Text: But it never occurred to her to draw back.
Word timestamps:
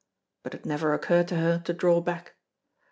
But 0.41 0.55
it 0.55 0.65
never 0.65 0.95
occurred 0.95 1.27
to 1.27 1.35
her 1.35 1.59
to 1.59 1.73
draw 1.73 2.01
back. 2.01 2.33